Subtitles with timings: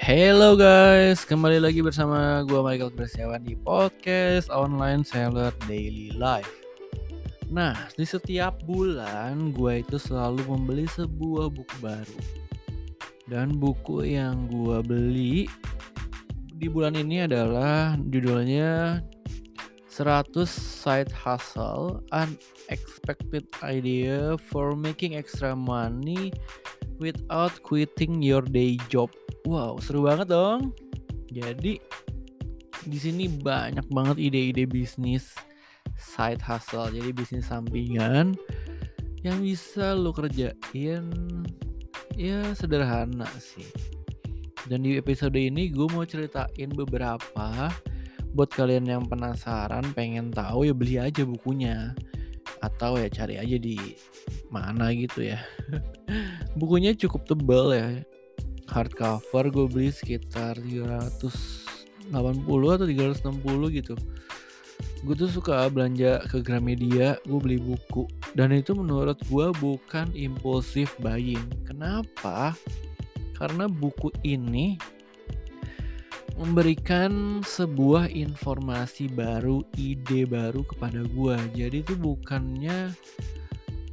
[0.00, 6.64] Hello guys, kembali lagi bersama gue Michael Presyawan di podcast Online Seller Daily Life.
[7.52, 12.16] Nah, di setiap bulan gue itu selalu membeli sebuah buku baru.
[13.28, 15.44] Dan buku yang gue beli
[16.56, 19.04] di bulan ini adalah judulnya
[19.92, 26.32] 100 Side Hustle Unexpected Idea for Making Extra Money
[27.04, 29.12] Without Quitting Your Day Job.
[29.48, 30.76] Wow, seru banget dong.
[31.32, 31.80] Jadi
[32.84, 35.32] di sini banyak banget ide-ide bisnis
[35.96, 36.92] side hustle.
[36.92, 38.36] Jadi bisnis sampingan
[39.24, 41.04] yang bisa lo kerjain
[42.16, 43.68] ya sederhana sih.
[44.68, 47.72] Dan di episode ini gue mau ceritain beberapa
[48.36, 51.96] buat kalian yang penasaran pengen tahu ya beli aja bukunya
[52.60, 53.80] atau ya cari aja di
[54.52, 55.40] mana gitu ya.
[56.60, 58.04] bukunya cukup tebal ya
[58.70, 63.94] hardcover gue beli sekitar 380 atau 360 gitu.
[65.02, 68.06] Gue tuh suka belanja ke Gramedia gue beli buku.
[68.38, 71.50] Dan itu menurut gue bukan impulsif buying.
[71.66, 72.54] Kenapa?
[73.34, 74.78] Karena buku ini
[76.38, 82.96] memberikan sebuah informasi baru ide baru kepada gue jadi itu bukannya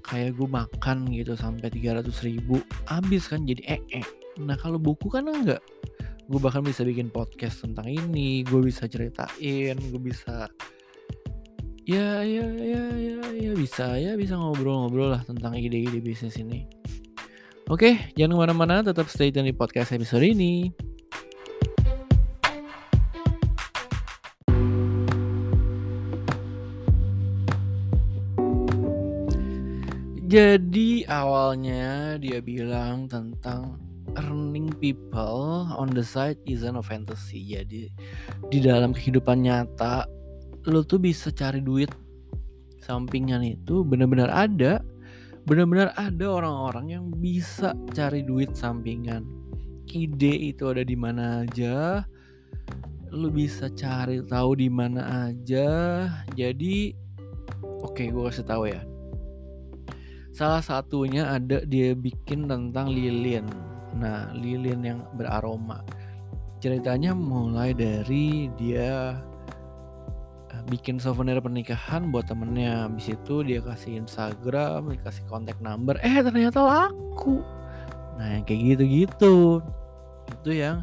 [0.08, 2.64] kayak gue makan gitu sampai 300 ribu.
[2.88, 5.61] Habis kan jadi eh eh Nah kalau buku kan enggak.
[6.27, 10.52] Gue bahkan bisa bikin podcast tentang ini gue bisa ceritain gue bisa
[11.88, 16.67] ya ya ya ya ya bisa ya bisa ngobrol-ngobrol lah tentang ide-ide bisnis ini.
[17.71, 20.67] Oke jangan ke mana-mana tetap stay tune di podcast episode ini.
[30.27, 37.44] Jadi awalnya dia bilang tentang earning people on the side isn't a fantasy.
[37.52, 37.91] Jadi
[38.47, 40.08] di dalam kehidupan nyata
[40.67, 41.92] lo tuh bisa cari duit
[42.80, 44.80] sampingan itu benar-benar ada.
[45.48, 49.23] Benar-benar ada orang-orang yang bisa cari duit sampingan.
[49.87, 52.03] Ide itu ada di mana aja.
[53.11, 55.67] Lo bisa cari tahu di mana aja.
[56.36, 56.92] Jadi
[57.64, 58.83] oke okay, gue kasih tahu ya.
[60.36, 63.48] Salah satunya ada dia bikin tentang lilin
[63.97, 65.81] Nah, lilin yang beraroma.
[66.58, 69.17] Ceritanya mulai dari dia
[70.49, 72.89] eh, bikin souvenir pernikahan buat temennya.
[72.89, 75.97] Habis itu dia kasih Instagram, dikasih kontak number.
[76.02, 77.41] Eh ternyata laku.
[78.17, 79.61] Nah yang kayak gitu-gitu.
[80.41, 80.81] Itu yang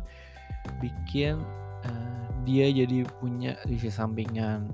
[0.79, 1.43] bikin
[1.85, 4.71] uh, dia jadi punya sisi sampingan.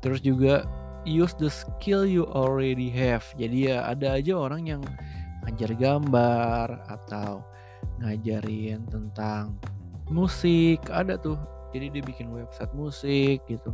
[0.00, 0.66] Terus juga
[1.04, 3.22] use the skill you already have.
[3.36, 4.82] Jadi ya ada aja orang yang
[5.46, 7.42] ngajar gambar atau
[8.02, 9.56] ngajarin tentang
[10.10, 11.38] musik ada tuh.
[11.72, 13.72] Jadi dia bikin website musik gitu.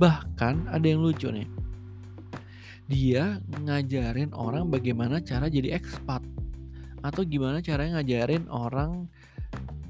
[0.00, 1.46] Bahkan ada yang lucu nih.
[2.90, 6.20] Dia ngajarin orang bagaimana cara jadi ekspat
[7.02, 9.10] atau gimana caranya ngajarin orang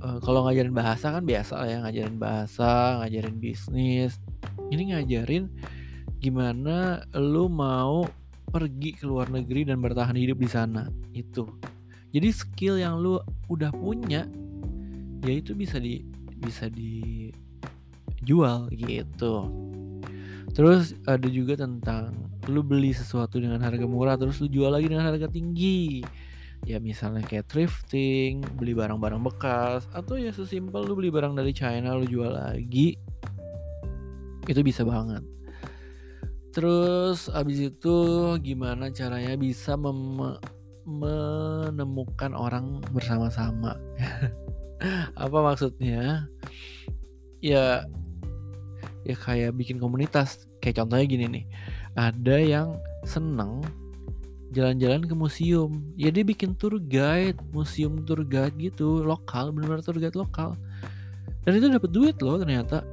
[0.00, 2.70] uh, kalau ngajarin bahasa kan biasa lah ya ngajarin bahasa
[3.04, 4.20] ngajarin bisnis.
[4.68, 5.48] Ini ngajarin
[6.20, 8.06] gimana lu mau
[8.52, 10.86] pergi ke luar negeri dan bertahan hidup di sana.
[11.16, 11.48] Itu
[12.12, 13.16] jadi skill yang lu
[13.48, 14.28] udah punya
[15.24, 16.04] ya itu bisa di
[16.42, 19.48] bisa dijual gitu.
[20.52, 25.08] Terus ada juga tentang lu beli sesuatu dengan harga murah terus lu jual lagi dengan
[25.08, 26.04] harga tinggi.
[26.62, 31.98] Ya misalnya kayak thrifting beli barang-barang bekas atau ya sesimpel lu beli barang dari China
[31.98, 32.94] lu jual lagi
[34.46, 35.24] itu bisa banget.
[36.52, 37.96] Terus abis itu
[38.44, 40.36] gimana caranya bisa mem
[40.86, 43.78] menemukan orang bersama-sama.
[45.24, 46.26] Apa maksudnya?
[47.42, 47.86] Ya
[49.02, 50.46] ya kayak bikin komunitas.
[50.62, 51.44] Kayak contohnya gini nih.
[51.98, 52.68] Ada yang
[53.02, 53.62] seneng
[54.52, 55.80] jalan-jalan ke museum.
[55.96, 60.54] Ya dia bikin tour guide, museum tour guide gitu, lokal, benar-benar tour guide lokal.
[61.42, 62.84] Dan itu dapat duit loh ternyata.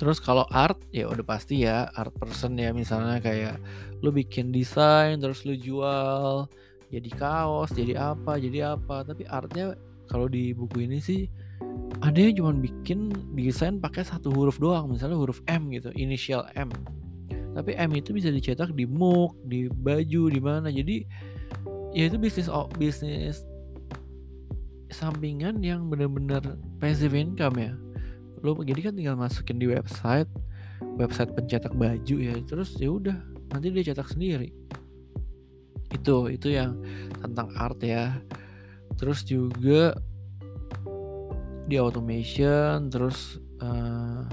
[0.00, 3.60] Terus kalau art ya udah pasti ya art person ya misalnya kayak
[4.00, 6.48] lu bikin desain terus lu jual
[6.88, 9.04] jadi kaos, jadi apa, jadi apa.
[9.04, 9.76] Tapi artnya
[10.08, 11.28] kalau di buku ini sih
[12.00, 16.72] ada yang cuma bikin desain pakai satu huruf doang, misalnya huruf M gitu, inisial M.
[17.52, 20.72] Tapi M itu bisa dicetak di mug, di baju, di mana.
[20.72, 21.04] Jadi
[21.92, 23.44] ya itu bisnis oh, bisnis
[24.90, 26.42] sampingan yang benar-benar
[26.82, 27.72] passive income ya
[28.40, 30.28] lo jadi kan tinggal masukin di website
[30.96, 33.16] website pencetak baju ya terus ya udah
[33.50, 34.54] nanti dia cetak sendiri.
[35.90, 36.78] Itu itu yang
[37.18, 38.22] tentang art ya.
[38.94, 39.94] Terus juga
[41.70, 44.26] di automation terus uh,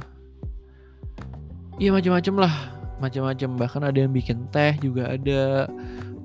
[1.81, 2.55] ya macam-macam lah.
[2.97, 5.69] Macam-macam bahkan ada yang bikin teh juga ada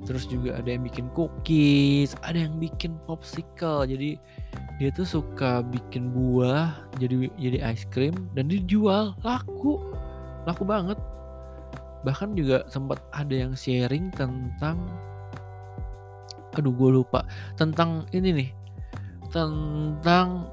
[0.02, 3.86] terus juga ada yang bikin cookies ada yang bikin popsicle.
[3.86, 4.18] Jadi
[4.80, 9.14] dia tuh suka bikin buah jadi jadi ice cream dan dijual.
[9.22, 9.78] Laku
[10.44, 10.98] laku banget.
[12.02, 14.90] Bahkan juga sempat ada yang sharing tentang
[16.58, 17.22] aduh gue lupa.
[17.54, 18.50] Tentang ini nih
[19.32, 20.50] tentang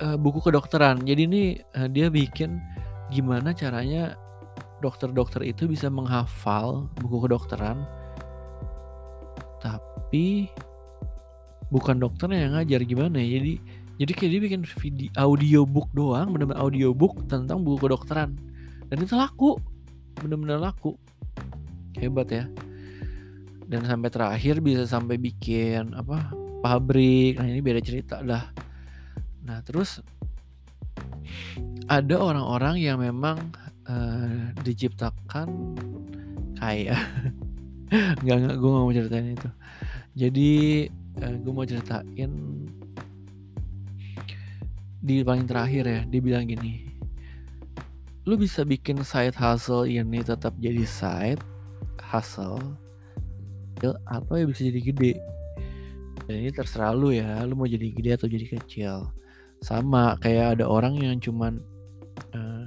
[0.00, 1.02] uh, buku kedokteran.
[1.04, 1.42] Jadi ini
[1.76, 2.62] uh, dia bikin
[3.10, 4.14] gimana caranya
[4.80, 7.86] dokter-dokter itu bisa menghafal buku kedokteran
[9.66, 10.46] tapi
[11.74, 13.42] bukan dokternya yang ngajar gimana ya?
[13.42, 13.54] Jadi
[13.96, 18.38] jadi kayak dia bikin video audio book doang bener-bener audio book tentang buku kedokteran.
[18.86, 19.58] Dan itu laku
[20.22, 20.94] bener-bener laku.
[21.98, 22.44] Hebat ya.
[23.66, 26.30] Dan sampai terakhir bisa sampai bikin apa
[26.62, 27.40] pabrik.
[27.42, 28.66] Nah ini beda cerita lah
[29.46, 30.02] nah terus
[31.86, 33.38] ada orang-orang yang memang
[33.86, 35.78] uh, diciptakan
[36.58, 36.98] kaya
[37.92, 39.50] nggak nggak gue gak mau ceritain itu.
[40.16, 40.52] Jadi
[41.22, 42.32] uh, gue mau ceritain
[45.06, 46.82] di paling terakhir ya dia bilang gini
[48.26, 51.38] lu bisa bikin side hustle ini tetap jadi side
[52.02, 52.58] hustle
[54.10, 55.12] atau ya bisa jadi gede.
[56.26, 59.14] Dan ini terserah lu ya lu mau jadi gede atau jadi kecil.
[59.62, 61.62] Sama kayak ada orang yang cuman
[62.34, 62.66] uh,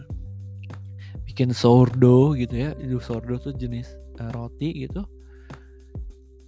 [1.28, 5.02] bikin sourdough gitu ya itu sourdough tuh jenis uh, roti gitu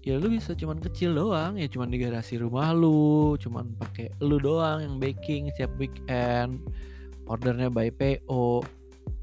[0.02, 4.42] ya lu bisa cuman kecil doang ya cuman di garasi rumah lu cuman pakai lu
[4.42, 6.58] doang yang baking setiap weekend
[7.30, 8.66] ordernya by PO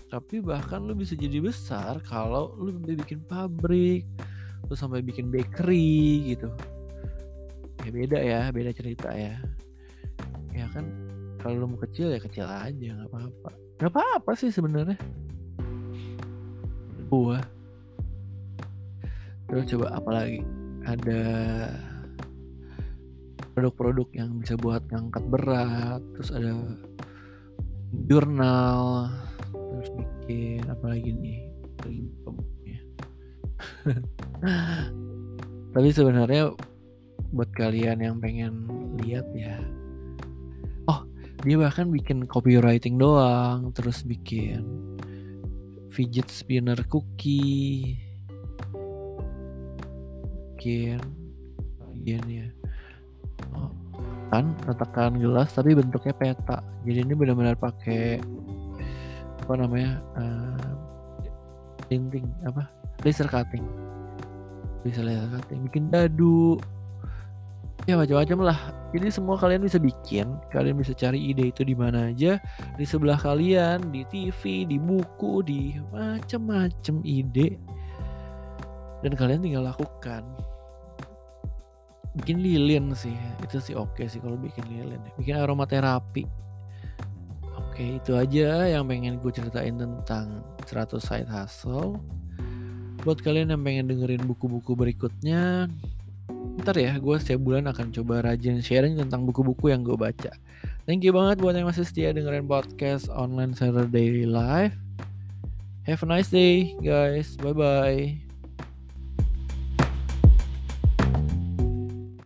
[0.08, 4.08] tapi bahkan lu bisa jadi besar kalau lu sampai bikin pabrik
[4.68, 6.52] lu sampai bikin bakery gitu.
[7.86, 9.40] Ya beda ya beda cerita ya.
[10.52, 10.84] Ya kan
[11.40, 13.50] kalau lu mau kecil ya kecil aja nggak apa-apa.
[13.80, 14.98] Nggak apa-apa sih sebenarnya.
[17.08, 17.40] Gua
[19.48, 20.40] terus coba apa lagi?
[20.84, 21.22] Ada
[23.58, 26.54] produk-produk yang bisa buat ngangkat berat terus ada
[28.06, 29.10] jurnal
[29.50, 31.40] terus bikin apa lagi nih?
[32.68, 32.80] Ya.
[35.74, 36.52] tapi sebenarnya
[37.32, 38.66] buat kalian yang pengen
[39.02, 39.58] lihat ya
[40.90, 41.04] oh
[41.44, 44.64] dia bahkan bikin copywriting doang terus bikin
[45.92, 47.98] fidget spinner cookie
[50.58, 50.99] bikin
[51.78, 52.46] bagian ya.
[53.55, 53.70] Oh,
[54.34, 56.58] kan retakan gelas tapi bentuknya peta.
[56.82, 58.19] Jadi ini benar-benar pakai
[59.38, 60.75] apa namanya uh,
[61.87, 62.66] printing apa?
[63.06, 63.62] Laser cutting.
[64.82, 66.58] Bisa laser cutting bikin dadu.
[67.87, 68.58] Ya macam-macam lah.
[68.90, 72.43] Jadi semua kalian bisa bikin kalian bisa cari ide itu di mana aja.
[72.75, 77.77] Di sebelah kalian di TV di buku di macam-macam ide
[79.04, 80.26] dan kalian tinggal lakukan
[82.18, 83.14] bikin lilin sih
[83.44, 86.26] itu sih oke okay sih kalau bikin lilin bikin aromaterapi
[87.78, 92.02] Oke, itu aja yang pengen gue ceritain tentang 100 side hustle.
[93.06, 95.70] Buat kalian yang pengen dengerin buku-buku berikutnya,
[96.58, 100.34] ntar ya gue setiap bulan akan coba rajin sharing tentang buku-buku yang gue baca.
[100.90, 104.74] Thank you banget buat yang masih setia dengerin podcast online Saturday Live.
[105.86, 107.38] Have a nice day guys.
[107.38, 108.28] Bye bye.